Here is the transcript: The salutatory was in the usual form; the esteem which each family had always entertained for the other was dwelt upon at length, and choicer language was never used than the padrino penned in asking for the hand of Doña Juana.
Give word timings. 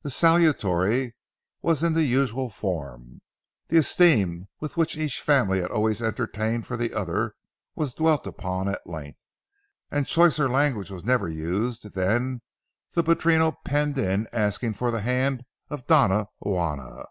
The 0.00 0.10
salutatory 0.10 1.12
was 1.60 1.82
in 1.82 1.92
the 1.92 2.02
usual 2.04 2.48
form; 2.48 3.20
the 3.68 3.76
esteem 3.76 4.48
which 4.56 4.96
each 4.96 5.20
family 5.20 5.60
had 5.60 5.70
always 5.70 6.00
entertained 6.02 6.66
for 6.66 6.78
the 6.78 6.94
other 6.94 7.34
was 7.74 7.92
dwelt 7.92 8.26
upon 8.26 8.70
at 8.70 8.86
length, 8.88 9.26
and 9.90 10.06
choicer 10.06 10.48
language 10.48 10.90
was 10.90 11.04
never 11.04 11.28
used 11.28 11.92
than 11.92 12.40
the 12.94 13.02
padrino 13.02 13.52
penned 13.66 13.98
in 13.98 14.26
asking 14.32 14.72
for 14.72 14.90
the 14.90 15.02
hand 15.02 15.44
of 15.68 15.86
Doña 15.86 16.28
Juana. 16.38 17.04